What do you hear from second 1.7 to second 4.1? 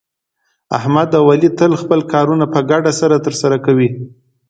خپل کارونه په ګډه سره ترسه کوي.